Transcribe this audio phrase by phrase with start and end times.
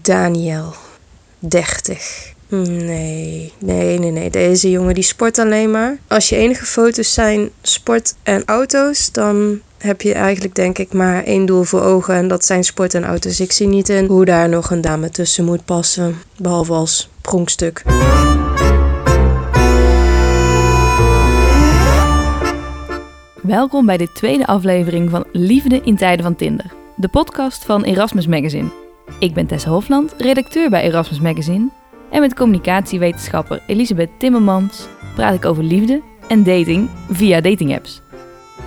[0.00, 0.74] Daniel,
[1.38, 2.32] 30.
[2.48, 4.30] Nee, nee, nee, nee.
[4.30, 5.98] Deze jongen die sport alleen maar.
[6.08, 11.24] Als je enige foto's zijn sport en auto's, dan heb je eigenlijk denk ik maar
[11.24, 13.40] één doel voor ogen en dat zijn sport en auto's.
[13.40, 17.82] Ik zie niet in hoe daar nog een dame tussen moet passen, behalve als pronkstuk.
[23.42, 28.26] Welkom bij de tweede aflevering van Liefde in tijden van Tinder, de podcast van Erasmus
[28.26, 28.81] Magazine.
[29.18, 31.68] Ik ben Tessa Hofland, redacteur bij Erasmus Magazine
[32.10, 38.02] en met communicatiewetenschapper Elisabeth Timmermans praat ik over liefde en dating via datingapps.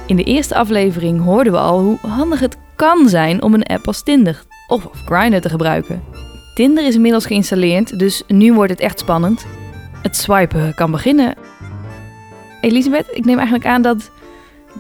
[0.08, 3.88] In de eerste aflevering hoorden we al hoe handig het kan zijn om een app
[3.88, 6.04] als Tinder of, of Grindr te gebruiken.
[6.54, 9.46] Tinder is inmiddels geïnstalleerd, dus nu wordt het echt spannend.
[10.02, 11.36] Het swipen kan beginnen.
[12.62, 14.12] Elisabeth, ik neem eigenlijk aan dat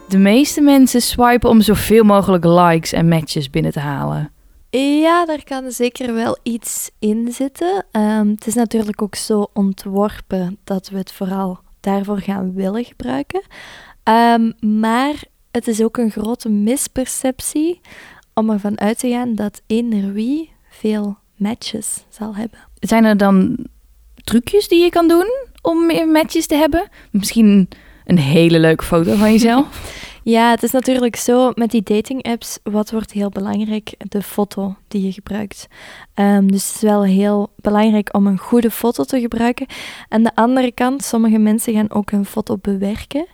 [0.07, 4.34] de meeste mensen swipen om zoveel mogelijk likes en matches binnen te halen.
[4.77, 7.85] Ja, daar kan zeker wel iets in zitten.
[7.91, 13.41] Ehm, het is natuurlijk ook zo ontworpen dat we het vooral daarvoor gaan willen gebruiken.
[14.03, 17.81] Ehm, maar het is ook een grote misperceptie
[18.33, 22.59] om ervan uit te gaan dat eender wie veel matches zal hebben.
[22.79, 23.57] Zijn er dan
[24.23, 25.29] trucjes die je kan doen
[25.61, 26.89] om meer matches te hebben?
[27.11, 27.69] Misschien
[28.05, 29.67] een hele leuke foto van jezelf?
[30.27, 32.59] Ja, het is natuurlijk zo met die dating apps.
[32.63, 33.93] Wat wordt heel belangrijk?
[33.97, 35.67] De foto die je gebruikt.
[36.15, 39.65] Um, dus het is wel heel belangrijk om een goede foto te gebruiken.
[40.09, 43.27] Aan de andere kant, sommige mensen gaan ook hun foto bewerken.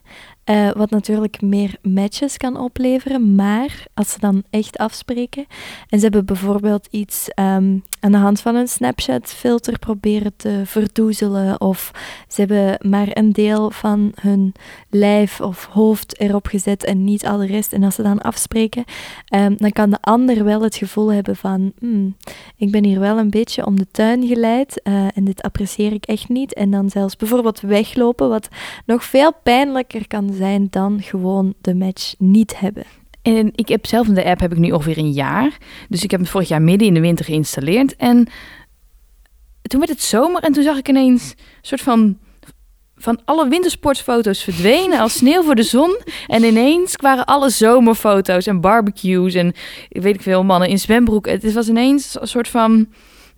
[0.45, 3.35] Uh, wat natuurlijk meer matches kan opleveren.
[3.35, 5.45] Maar als ze dan echt afspreken
[5.89, 11.61] en ze hebben bijvoorbeeld iets um, aan de hand van een Snapchat-filter proberen te verdoezelen,
[11.61, 11.91] of
[12.27, 14.53] ze hebben maar een deel van hun
[14.89, 17.73] lijf of hoofd erop gezet en niet al de rest.
[17.73, 18.83] En als ze dan afspreken,
[19.35, 22.15] um, dan kan de ander wel het gevoel hebben van: hmm,
[22.55, 26.05] ik ben hier wel een beetje om de tuin geleid uh, en dit apprecieer ik
[26.05, 26.53] echt niet.
[26.53, 28.47] En dan zelfs bijvoorbeeld weglopen, wat
[28.85, 32.83] nog veel pijnlijker kan zijn dan gewoon de match niet hebben.
[33.21, 35.57] En ik heb zelf de app heb ik nu ongeveer een jaar.
[35.89, 37.95] Dus ik heb hem vorig jaar midden in de winter geïnstalleerd.
[37.95, 38.27] En
[39.61, 42.17] toen werd het zomer en toen zag ik ineens een soort van
[43.01, 45.99] van alle wintersportfoto's verdwenen als sneeuw voor de zon.
[46.27, 49.53] En ineens waren alle zomerfoto's en barbecues en
[49.89, 51.25] weet ik veel, mannen in zwembroek.
[51.25, 52.87] Het was ineens een soort van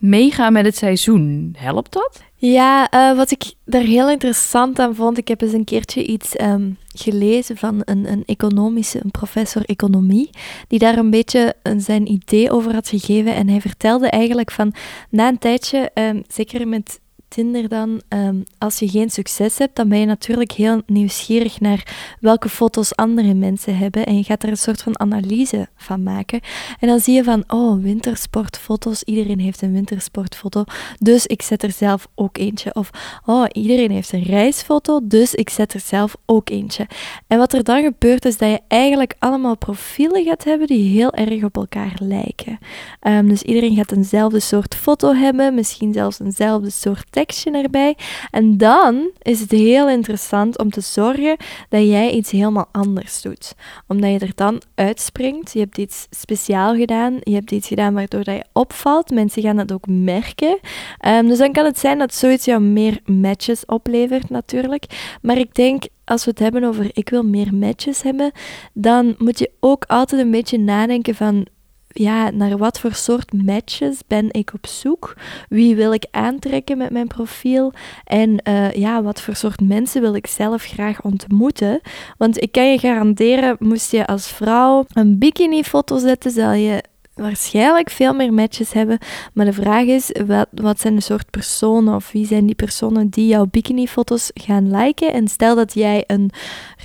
[0.03, 1.55] meegaan met het seizoen.
[1.57, 2.21] Helpt dat?
[2.35, 6.39] Ja, uh, wat ik daar heel interessant aan vond, ik heb eens een keertje iets
[6.41, 10.29] um, gelezen van een, een economische, een professor economie,
[10.67, 13.35] die daar een beetje zijn idee over had gegeven.
[13.35, 14.73] En hij vertelde eigenlijk van,
[15.09, 16.99] na een tijdje, um, zeker met
[17.33, 22.15] Tinder dan, ehm, als je geen succes hebt, dan ben je natuurlijk heel nieuwsgierig naar
[22.19, 24.05] welke foto's andere mensen hebben.
[24.05, 26.39] En je gaat er een soort van analyse van maken.
[26.79, 30.63] En dan zie je van, oh, wintersportfoto's, iedereen heeft een wintersportfoto,
[30.99, 32.73] dus ik zet er zelf ook eentje.
[32.73, 32.89] Of,
[33.25, 36.87] oh, iedereen heeft een reisfoto, dus ik zet er zelf ook eentje.
[37.27, 41.13] En wat er dan gebeurt, is dat je eigenlijk allemaal profielen gaat hebben die heel
[41.13, 42.59] erg op elkaar lijken.
[43.01, 47.97] Um, dus iedereen gaat eenzelfde soort foto hebben, misschien zelfs eenzelfde soort tekst erbij.
[48.31, 51.37] En dan is het heel interessant om te zorgen
[51.69, 53.53] dat jij iets helemaal anders doet.
[53.87, 55.53] Omdat je er dan uitspringt.
[55.53, 57.17] Je hebt iets speciaal gedaan.
[57.23, 59.09] Je hebt iets gedaan waardoor dat je opvalt.
[59.09, 60.59] Mensen gaan dat ook merken.
[61.07, 65.17] Um, dus dan kan het zijn dat zoiets jou meer matches oplevert natuurlijk.
[65.21, 68.31] Maar ik denk als we het hebben over ik wil meer matches hebben,
[68.73, 71.47] dan moet je ook altijd een beetje nadenken van
[71.93, 75.15] ja, naar wat voor soort matches ben ik op zoek?
[75.49, 77.73] Wie wil ik aantrekken met mijn profiel?
[78.03, 81.81] En uh, ja, wat voor soort mensen wil ik zelf graag ontmoeten?
[82.17, 86.83] Want ik kan je garanderen, moest je als vrouw een bikini-foto zetten, zal je
[87.15, 88.97] waarschijnlijk veel meer matches hebben.
[89.33, 93.09] Maar de vraag is, wat, wat zijn de soort personen of wie zijn die personen
[93.09, 95.13] die jouw bikini-foto's gaan liken?
[95.13, 96.31] En stel dat jij een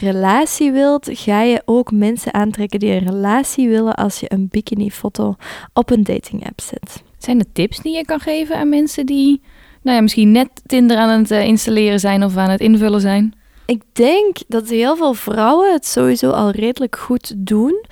[0.01, 5.37] relatie wilt, ga je ook mensen aantrekken die een relatie willen als je een bikini-foto
[5.73, 7.03] op een dating-app zet.
[7.19, 9.41] Zijn er tips die je kan geven aan mensen die
[9.83, 13.35] nou ja, misschien net Tinder aan het eh, installeren zijn of aan het invullen zijn?
[13.71, 17.85] Ik denk dat heel veel vrouwen het sowieso al redelijk goed doen.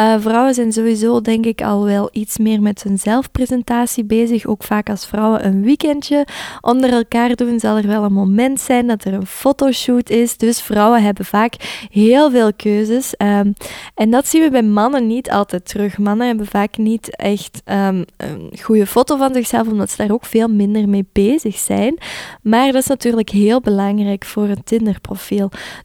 [0.00, 4.46] Uh, vrouwen zijn sowieso, denk ik, al wel iets meer met hun zelfpresentatie bezig.
[4.46, 6.26] Ook vaak als vrouwen een weekendje
[6.60, 10.36] onder elkaar doen, zal er wel een moment zijn dat er een fotoshoot is.
[10.36, 11.54] Dus vrouwen hebben vaak
[11.90, 13.14] heel veel keuzes.
[13.18, 13.54] Um,
[13.94, 15.98] en dat zien we bij mannen niet altijd terug.
[15.98, 20.24] Mannen hebben vaak niet echt um, een goede foto van zichzelf, omdat ze daar ook
[20.24, 21.98] veel minder mee bezig zijn.
[22.42, 25.22] Maar dat is natuurlijk heel belangrijk voor een Tinder-profiel.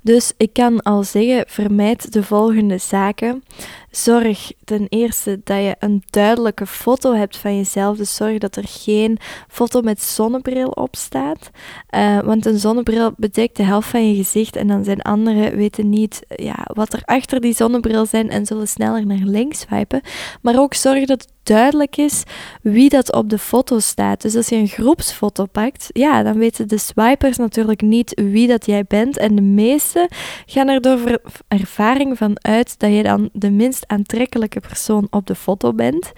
[0.02, 3.44] Dus ik kan al zeggen, vermijd de volgende zaken.
[3.92, 7.98] Zorg ten eerste dat je een duidelijke foto hebt van jezelf.
[7.98, 11.50] Dus zorg dat er geen foto met zonnebril op staat.
[11.96, 15.90] Uh, want een zonnebril bedekt de helft van je gezicht en dan zijn anderen weten
[15.90, 20.02] niet ja, wat er achter die zonnebril zijn en zullen sneller naar links swipen.
[20.42, 22.24] Maar ook zorg dat het duidelijk is
[22.62, 24.22] wie dat op de foto staat.
[24.22, 28.66] Dus als je een groepsfoto pakt, ja, dan weten de swipers natuurlijk niet wie dat
[28.66, 29.18] jij bent.
[29.18, 30.08] En de meesten
[30.46, 33.52] gaan er door ervaring van uit dat je dan de
[33.88, 36.12] aantrekkelijke persoon op de foto bent.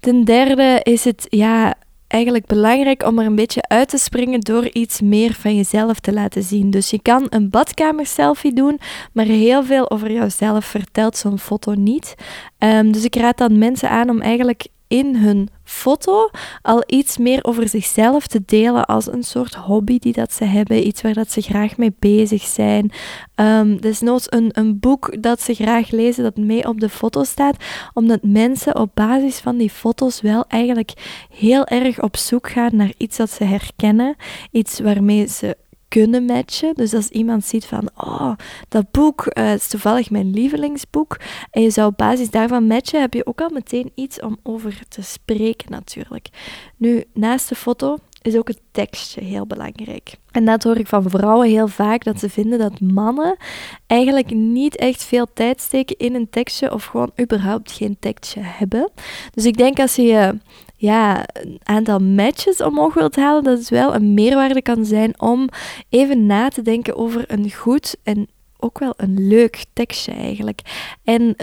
[0.00, 1.74] Ten derde is het ja,
[2.12, 6.12] eigenlijk belangrijk om er een beetje uit te springen door iets meer van jezelf te
[6.12, 6.70] laten zien.
[6.70, 8.78] Dus je kan een badkamer selfie doen,
[9.12, 12.14] maar heel veel over jouzelf vertelt zo'n foto niet.
[12.58, 16.30] Um, dus ik raad dan mensen aan om eigenlijk in hun foto
[16.62, 20.86] al iets meer over zichzelf te delen als een soort hobby die dat ze hebben,
[20.86, 22.90] iets waar dat ze graag mee bezig zijn.
[23.36, 27.56] Um, desnoods een, een boek dat ze graag lezen dat mee op de foto staat,
[27.92, 30.92] omdat mensen op basis van die foto's wel eigenlijk
[31.30, 34.16] heel erg op zoek gaan naar iets dat ze herkennen,
[34.50, 35.56] iets waarmee ze
[35.92, 36.74] kunnen matchen.
[36.74, 38.32] Dus als iemand ziet van, oh,
[38.68, 41.16] dat boek uh, is toevallig mijn lievelingsboek,
[41.50, 44.82] en je zou op basis daarvan matchen, heb je ook al meteen iets om over
[44.88, 46.28] te spreken natuurlijk.
[46.76, 50.14] Nu, naast de foto is ook het tekstje heel belangrijk.
[50.30, 53.36] En dat hoor ik van vrouwen heel vaak, dat ze vinden dat mannen
[53.86, 58.90] eigenlijk niet echt veel tijd steken in een tekstje of gewoon überhaupt geen tekstje hebben.
[59.34, 60.38] Dus ik denk als je
[60.82, 65.48] ja, een aantal matches omhoog wilt halen, dat het wel een meerwaarde kan zijn om
[65.88, 70.60] even na te denken over een goed en ook wel een leuk tekstje eigenlijk.
[71.04, 71.36] En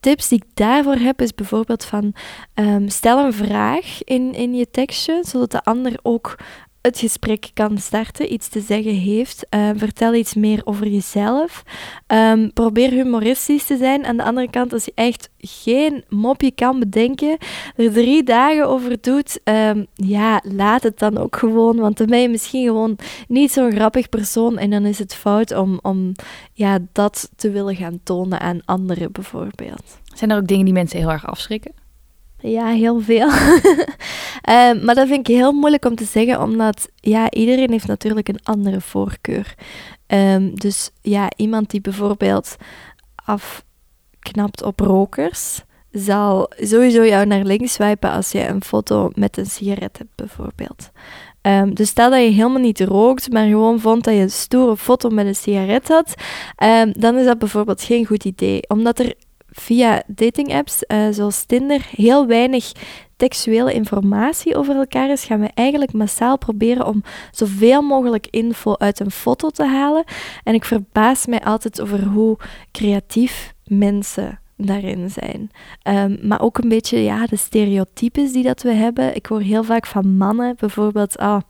[0.00, 2.14] tips die ik daarvoor heb is bijvoorbeeld van
[2.54, 6.36] um, stel een vraag in, in je tekstje, zodat de ander ook
[6.84, 9.46] het gesprek kan starten, iets te zeggen heeft.
[9.50, 11.62] Uh, vertel iets meer over jezelf.
[12.06, 14.06] Um, probeer humoristisch te zijn.
[14.06, 17.36] Aan de andere kant, als je echt geen mopje kan bedenken,
[17.76, 21.76] er drie dagen over doet, um, ja, laat het dan ook gewoon.
[21.76, 22.96] Want dan ben je misschien gewoon
[23.28, 26.12] niet zo'n grappig persoon en dan is het fout om, om
[26.52, 29.98] ja, dat te willen gaan tonen aan anderen bijvoorbeeld.
[30.14, 31.72] Zijn er ook dingen die mensen heel erg afschrikken?
[32.50, 33.30] Ja, heel veel.
[34.44, 38.28] Ehm, maar dat vind ik heel moeilijk om te zeggen, omdat ja, iedereen heeft natuurlijk
[38.28, 39.54] een andere voorkeur.
[40.06, 42.56] Um, dus ja, iemand die bijvoorbeeld
[43.14, 49.46] afknapt op rokers, zal sowieso jou naar links swipen als je een foto met een
[49.46, 50.90] sigaret hebt, bijvoorbeeld.
[51.42, 54.76] Um, dus stel dat je helemaal niet rookt, maar gewoon vond dat je een stoere
[54.76, 56.14] foto met een sigaret had,
[56.96, 58.68] dan is dat bijvoorbeeld geen goed idee.
[58.68, 59.14] Omdat er
[59.54, 62.72] via datingapps uh, zoals Tinder heel weinig
[63.16, 69.00] textuele informatie over elkaar is, gaan we eigenlijk massaal proberen om zoveel mogelijk info uit
[69.00, 70.04] een foto te halen.
[70.42, 72.36] En ik verbaas mij altijd over hoe
[72.70, 75.50] creatief mensen daarin zijn.
[75.82, 79.14] Ehm, maar ook een beetje ja, de stereotypes die dat we hebben.
[79.14, 81.40] Ik hoor heel vaak van mannen, bijvoorbeeld ah,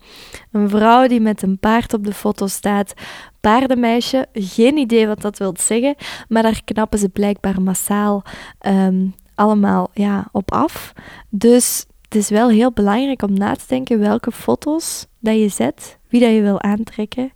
[0.53, 2.95] een vrouw die met een paard op de foto staat,
[3.41, 5.95] paardenmeisje, geen idee wat dat wil zeggen,
[6.29, 8.23] maar daar knappen ze blijkbaar massaal
[8.59, 10.93] ehm, allemaal ja, op af.
[11.29, 15.99] Dus het is wel heel belangrijk om na te denken welke foto's dat je zet,
[16.09, 17.33] wie dat je wil aantrekken.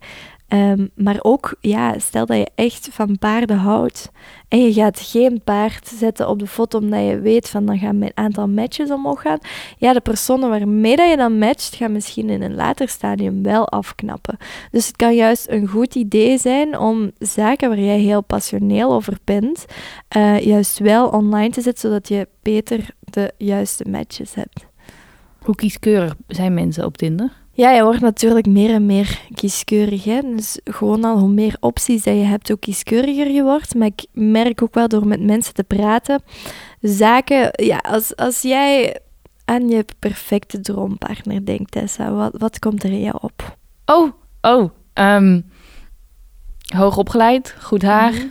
[0.48, 4.10] Ehm, maar ook, ja, stel dat je echt van paarden houdt
[4.48, 7.98] en je gaat geen paard zetten op de foto omdat je weet van dan gaan
[7.98, 9.38] mijn aantal matches omhoog gaan.
[9.78, 13.68] Ja, de personen waarmee dat je dan matcht, gaan misschien in een later stadium wel
[13.68, 14.36] afknappen.
[14.70, 19.18] Dus het kan juist een goed idee zijn om zaken waar jij heel passioneel over
[19.24, 19.64] bent,
[20.16, 24.66] uh, juist wel online te zetten, zodat je beter de juiste matches hebt.
[25.38, 27.32] Hoe kieskeurig zijn mensen op Tinder?
[27.58, 30.04] Ja, je wordt natuurlijk meer en meer kieskeurig.
[30.04, 30.20] Hè?
[30.20, 33.74] Dus gewoon al hoe meer opties dat je hebt, hoe kieskeuriger je wordt.
[33.74, 36.22] Maar ik merk ook wel door met mensen te praten,
[36.80, 38.98] zaken, ja, als, als jij
[39.44, 43.56] aan je perfecte droompartner denkt, Tessa, wat, wat komt er in jou op?
[43.84, 45.50] Oh, oh, um,
[46.76, 48.12] hoog opgeleid, goed haar.
[48.12, 48.26] Mhm.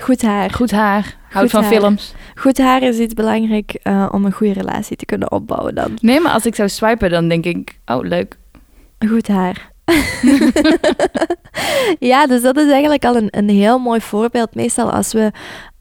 [0.00, 0.50] Goed haar.
[0.50, 1.18] Goed haar.
[1.30, 2.14] Houd van films.
[2.34, 5.98] Goed haar is iets belangrijk uh, om een goede relatie te kunnen opbouwen dan.
[6.00, 8.38] Nee, maar als ik zou swipen, dan denk ik, oh leuk.
[9.08, 9.72] Goed haar.
[12.10, 14.54] ja, dus dat is eigenlijk al een, een heel mooi voorbeeld.
[14.54, 15.30] Meestal als we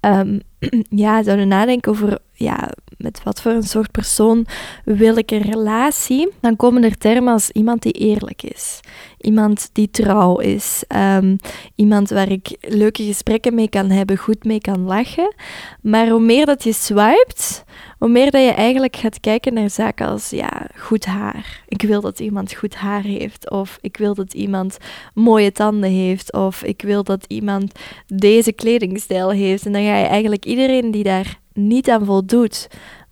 [0.02, 0.42] um,
[1.04, 4.46] ja, zouden nadenken over ja, met wat voor een soort persoon
[4.86, 8.80] wil ik een relatie, dan komen er termen als iemand die eerlijk is,
[9.18, 11.36] iemand die trouw is, um,
[11.76, 15.36] iemand waar ik leuke gesprekken mee kan hebben, goed mee kan lachen.
[15.82, 17.64] Maar hoe meer dat je swipet,
[18.00, 21.64] hoe meer dat je eigenlijk gaat kijken naar zaken als ja, goed haar.
[21.68, 24.78] Ik wil dat iemand goed haar heeft, of ik wil dat iemand
[25.14, 29.66] mooie tanden heeft, of ik wil dat iemand deze kledingstijl heeft.
[29.66, 32.68] En dan ga je eigenlijk iedereen die daar niet aan voldoet,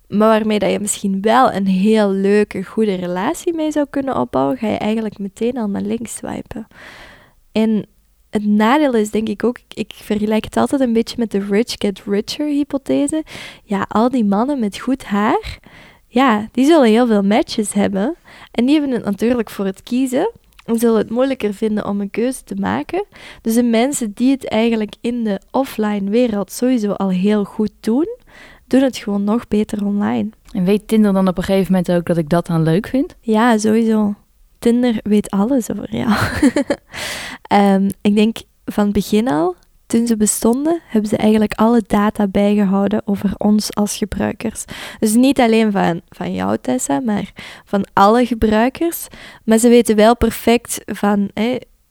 [0.08, 4.56] maar waarmee dat je misschien wel een heel leuke, goede relatie mee zou kunnen opbouwen,
[4.56, 6.66] ga je eigenlijk meteen al naar links swipen.
[7.52, 7.86] En
[8.30, 11.74] het nadeel is denk ik ook, ik vergelijk het altijd een beetje met de rich
[11.78, 13.24] get richer hypothese.
[13.64, 15.58] Ja, al die mannen met goed haar,
[16.06, 18.16] ja, die zullen heel veel matches hebben.
[18.50, 20.32] En die hebben het natuurlijk voor het kiezen.
[20.68, 23.04] En zullen het moeilijker vinden om een keuze te maken.
[23.42, 28.08] Dus de mensen die het eigenlijk in de offline wereld sowieso al heel goed doen,
[28.66, 30.28] doen het gewoon nog beter online.
[30.52, 33.16] En weet Tinder dan op een gegeven moment ook dat ik dat dan leuk vind?
[33.20, 34.14] Ja, sowieso.
[34.58, 36.12] Tinder weet alles over jou.
[37.52, 39.54] um, ik denk van het begin al,
[39.88, 44.64] toen ze bestonden, hebben ze eigenlijk alle data bijgehouden over ons als gebruikers.
[44.98, 47.32] Dus niet alleen van, van jou, Tessa, maar
[47.64, 49.06] van alle gebruikers.
[49.44, 51.30] Maar ze weten wel perfect van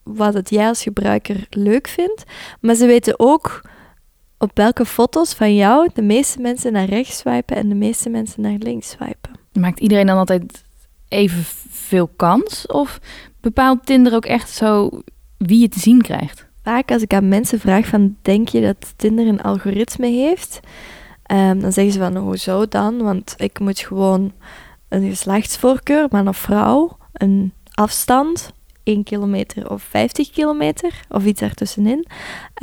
[0.04, 2.24] wat het jij als gebruiker leuk vindt.
[2.60, 3.62] Maar ze weten ook
[4.38, 8.42] op welke foto's van jou de meeste mensen naar rechts swipen en de meeste mensen
[8.42, 9.32] naar links swipen.
[9.54, 10.64] Maakt iedereen dan altijd
[11.08, 12.68] even veel kans?
[12.68, 13.00] Of
[13.42, 15.02] bepaalt Tinder ook echt zo
[15.38, 16.47] wie je te zien krijgt?
[16.68, 20.60] Vaak als ik aan mensen vraag van, denk je dat Tinder een algoritme heeft?
[21.32, 22.98] Um, dan zeggen ze van, hoezo dan?
[22.98, 24.32] Want ik moet gewoon
[24.88, 28.54] een geslachtsvoorkeur, man of vrouw, een afstand,
[28.88, 32.06] 1 kilometer of 50 kilometer, of iets daartussenin.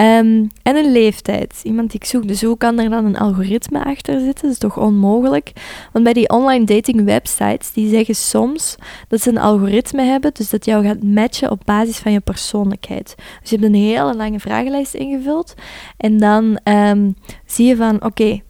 [0.01, 2.29] Um, en een leeftijd, iemand die ik zoek.
[2.29, 4.43] Dus hoe kan er dan een algoritme achter zitten?
[4.43, 5.53] Dat is toch onmogelijk?
[5.93, 8.77] Want bij die online dating websites, die zeggen soms
[9.09, 13.15] dat ze een algoritme hebben, dus dat jou gaat matchen op basis van je persoonlijkheid.
[13.41, 15.55] Dus je hebt een hele lange vragenlijst ingevuld
[15.97, 17.15] en dan um,
[17.47, 18.41] zie je van, oké,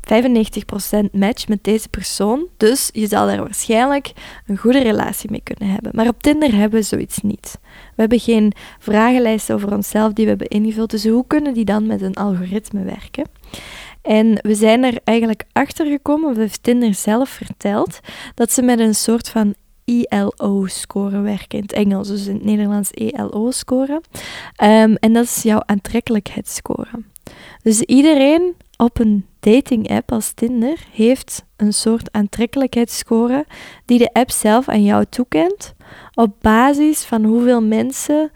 [0.00, 2.46] 95% match met deze persoon.
[2.56, 4.12] Dus je zal daar waarschijnlijk
[4.46, 5.92] een goede relatie mee kunnen hebben.
[5.94, 7.58] Maar op Tinder hebben we zoiets niet.
[7.62, 10.90] We hebben geen vragenlijst over onszelf die we hebben ingevuld.
[10.90, 13.28] Dus hoe kunnen die dan met een algoritme werken?
[14.02, 18.00] En we zijn er eigenlijk achter gekomen, of heeft Tinder zelf verteld,
[18.34, 19.54] dat ze met een soort van
[19.84, 24.00] ILO-score werken in het Engels, dus in het Nederlands ELO-score.
[24.62, 26.90] Um, en dat is jouw aantrekkelijkheidsscore.
[27.62, 33.46] Dus iedereen op een dating-app als Tinder heeft een soort aantrekkelijkheidsscore
[33.84, 35.74] die de app zelf aan jou toekent
[36.14, 38.30] op basis van hoeveel mensen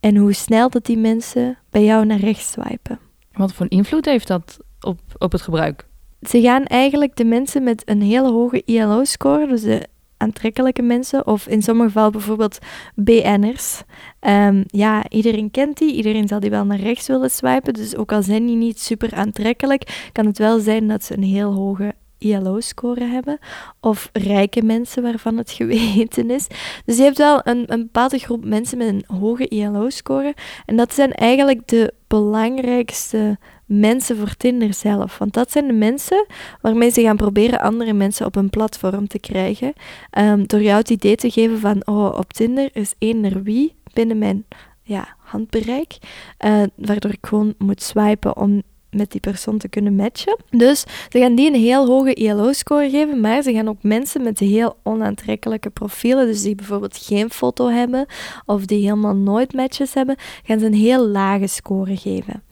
[0.00, 2.98] en hoe snel dat die mensen bij jou naar rechts swipen.
[3.32, 5.86] Wat voor invloed heeft dat op, op het gebruik?
[6.20, 9.86] Ze gaan eigenlijk de mensen met een hele hoge ILO-score, dus de
[10.20, 12.58] aantrekkelijke mensen, of in sommige gevallen bijvoorbeeld
[12.94, 13.82] BN'ers.
[14.20, 18.12] Um, ja, iedereen kent die, iedereen zal die wel naar rechts willen swipen, dus ook
[18.12, 21.94] al zijn die niet super aantrekkelijk, kan het wel zijn dat ze een heel hoge
[22.20, 23.38] ILO-score hebben.
[23.80, 26.46] Of rijke mensen waarvan het geweten is.
[26.84, 30.34] Dus je hebt wel een, een bepaalde groep mensen met een hoge ILO-score.
[30.66, 33.38] En dat zijn eigenlijk de belangrijkste
[33.70, 35.18] mensen voor Tinder zelf.
[35.18, 36.26] Want dat zijn de mensen
[36.60, 39.72] waarmee ze gaan proberen andere mensen op een platform te krijgen.
[40.18, 44.18] Um, door jou het idee te geven van, oh, op Tinder is één wie binnen
[44.18, 44.44] mijn
[44.82, 45.98] ja, handbereik.
[46.44, 50.36] Uh, waardoor ik gewoon moet swipen om met die persoon te kunnen matchen.
[50.50, 54.38] Dus ze gaan die een heel hoge ILO-score geven, maar ze gaan ook mensen met
[54.38, 58.06] heel onaantrekkelijke profielen, dus die bijvoorbeeld geen foto hebben
[58.46, 62.42] of die helemaal nooit matches hebben, gaan ze een heel lage score geven.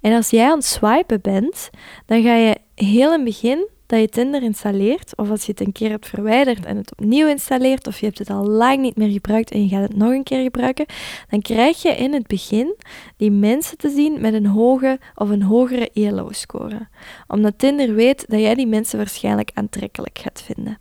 [0.00, 1.70] En als jij aan het swipen bent,
[2.06, 5.60] dan ga je heel in het begin dat je Tinder installeert, of als je het
[5.60, 8.96] een keer hebt verwijderd en het opnieuw installeert, of je hebt het al lang niet
[8.96, 10.86] meer gebruikt en je gaat het nog een keer gebruiken,
[11.28, 12.76] dan krijg je in het begin
[13.16, 16.88] die mensen te zien met een hoge of een hogere ELO-score.
[17.26, 20.78] Omdat Tinder weet dat jij die mensen waarschijnlijk aantrekkelijk gaat vinden.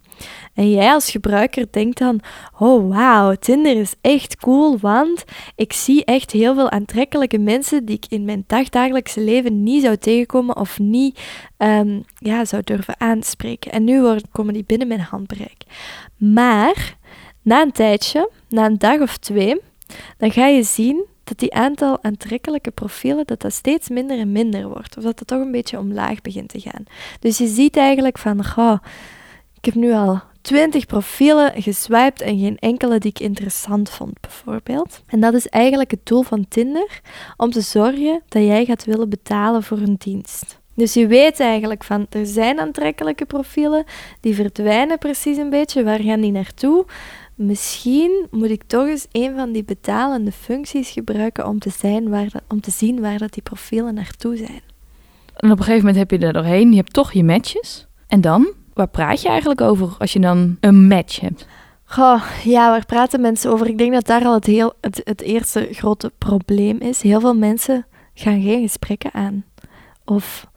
[0.58, 2.20] En jij als gebruiker denkt dan:
[2.58, 5.24] oh wauw, Tinder is echt cool, want
[5.56, 9.98] ik zie echt heel veel aantrekkelijke mensen die ik in mijn dagdagelijkse leven niet zou
[9.98, 11.20] tegenkomen of niet
[11.58, 13.72] um, ja, zou durven aanspreken.
[13.72, 15.64] En nu komen die binnen mijn handbereik.
[16.18, 16.98] Maar
[17.42, 19.62] na een tijdje, na een dag of twee,
[20.18, 24.68] dan ga je zien dat die aantal aantrekkelijke profielen dat dat steeds minder en minder
[24.68, 24.98] wordt.
[24.98, 26.84] Of dat het toch een beetje omlaag begint te gaan.
[27.20, 28.78] Dus je ziet eigenlijk van, goh,
[29.54, 35.04] ik heb nu al 20 profielen geswiped en geen enkele die ik interessant vond, bijvoorbeeld.
[35.08, 37.02] En dat is eigenlijk het doel van Tinder,
[37.38, 40.60] om te zorgen dat jij gaat willen betalen voor een dienst.
[40.74, 43.84] Dus je weet eigenlijk van, er zijn aantrekkelijke profielen,
[44.20, 45.84] die verdwijnen precies een beetje.
[45.84, 46.86] Waar gaan die naartoe?
[47.36, 52.32] Misschien moet ik toch eens een van die betalende functies gebruiken om te, zijn waar
[52.48, 54.62] om te zien waar dat die profielen naartoe zijn.
[55.36, 57.88] En op een gegeven moment heb je er doorheen, je hebt toch je matches.
[58.08, 58.54] En dan?
[58.78, 61.48] Waar praat je eigenlijk over als je dan een match hebt?
[61.84, 63.68] Goh, ja, waar praten mensen over?
[63.68, 67.02] Ik denk dat daar al het, heel, het, eerste grote probleem is.
[67.02, 69.46] Heel veel mensen gaan geen gesprekken aan.
[70.06, 70.48] Of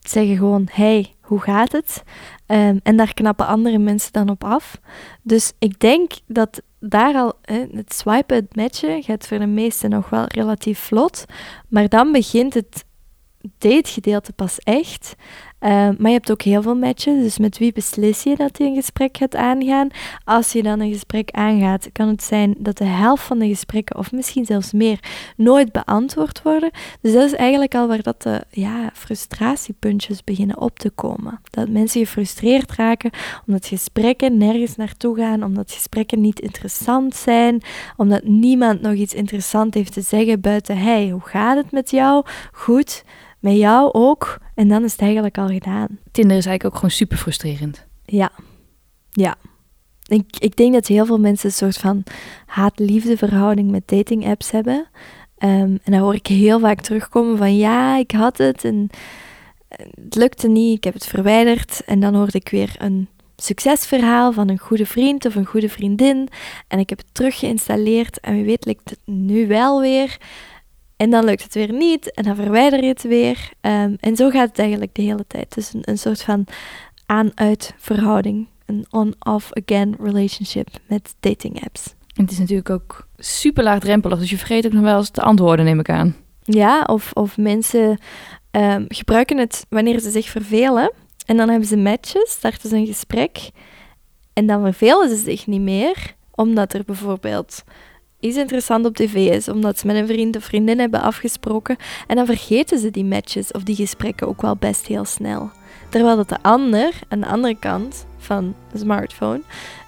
[0.00, 2.02] zeggen gewoon: Hey, hoe gaat het?
[2.46, 4.80] Ehm, en daar knappen andere mensen dan op af.
[5.22, 7.32] Dus ik denk dat daar al,
[7.72, 11.24] het swipen, het matchen, gaat voor de meesten nog wel relatief vlot.
[11.68, 12.84] Maar dan begint het
[13.58, 15.14] dategedeelte pas echt.
[15.66, 18.64] Uh, maar je hebt ook heel veel matches, dus met wie beslis je dat je
[18.64, 19.88] een gesprek gaat aangaan?
[20.24, 23.96] Als je dan een gesprek aangaat, kan het zijn dat de helft van de gesprekken,
[23.96, 24.98] of misschien zelfs meer,
[25.36, 26.70] nooit beantwoord worden.
[27.00, 31.40] Dus dat is eigenlijk al waar dat de ja, frustratiepuntjes beginnen op te komen.
[31.50, 33.10] Dat mensen gefrustreerd raken
[33.46, 37.62] omdat gesprekken nergens naartoe gaan, omdat gesprekken niet interessant zijn,
[37.96, 42.24] omdat niemand nog iets interessant heeft te zeggen buiten, hey, hoe gaat het met jou?
[42.52, 43.04] Goed
[43.46, 44.38] met jou ook.
[44.54, 45.88] En dan is het eigenlijk al gedaan.
[46.12, 47.86] Tinder is eigenlijk ook gewoon super frustrerend.
[48.04, 48.30] Ja,
[49.10, 49.34] ja.
[50.06, 52.02] Ik, ik denk dat heel veel mensen een soort van
[52.46, 54.88] haat-liefde verhouding met dating apps hebben.
[55.38, 58.90] Um, en dan hoor ik heel vaak terugkomen van ja, ik had het en
[60.04, 61.82] het lukte niet, ik heb het verwijderd.
[61.84, 66.28] En dan hoorde ik weer een succesverhaal van een goede vriend of een goede vriendin.
[66.68, 70.18] En ik heb het terug geïnstalleerd en wie weet lukt het nu wel weer.
[70.96, 73.50] En dan lukt het weer niet en dan verwijder je het weer.
[73.60, 75.54] Ehm, en zo gaat het eigenlijk de hele tijd.
[75.54, 76.46] Dus een, een soort van
[77.06, 78.46] aan-uit verhouding.
[78.66, 81.94] Een on-off-again relationship met dating apps.
[82.14, 85.22] En het is natuurlijk ook super laagdrempelig, dus je vergeet ook nog wel eens te
[85.22, 86.16] antwoorden, neem ik aan.
[86.42, 87.98] Ja, of, of mensen
[88.50, 90.92] um, gebruiken het wanneer ze zich vervelen.
[91.26, 93.50] En dan hebben ze matches, starten ze een gesprek.
[94.32, 97.64] En dan vervelen ze zich niet meer, omdat er bijvoorbeeld
[98.20, 101.76] iets interessant op tv is, omdat ze met een vriend of vriendin hebben afgesproken.
[102.06, 105.50] En dan vergeten ze die matches of die gesprekken ook wel best heel snel.
[105.88, 109.42] Terwijl dat de ander, aan de andere kant van de smartphone,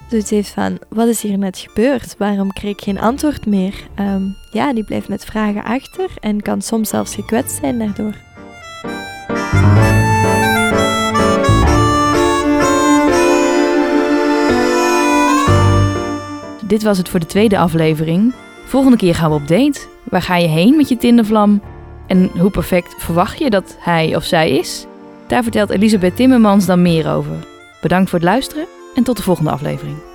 [0.09, 2.17] zoiets heeft van, wat is hier net gebeurd?
[2.17, 3.87] Waarom kreeg ik geen antwoord meer?
[3.95, 8.15] Ehm, ja, die blijft met vragen achter en kan soms zelfs gekwetst zijn daardoor.
[16.69, 18.33] Dit was het voor de tweede aflevering.
[18.65, 19.79] Volgende keer gaan we op date.
[20.03, 21.61] Waar ga je heen met je Tindervlam?
[22.07, 24.85] En hoe perfect verwacht je dat hij of zij is?
[25.27, 27.35] Daar vertelt Elisabeth Timmermans dan meer over.
[27.81, 28.65] Bedankt voor het luisteren
[28.95, 30.08] en tot de volgende aflevering.